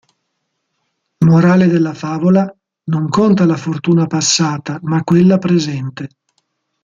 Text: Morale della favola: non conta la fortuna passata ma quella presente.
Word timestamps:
Morale 1.19 1.67
della 1.67 1.93
favola: 1.93 2.51
non 2.85 3.07
conta 3.07 3.45
la 3.45 3.55
fortuna 3.55 4.07
passata 4.07 4.79
ma 4.81 5.03
quella 5.03 5.37
presente. 5.37 6.09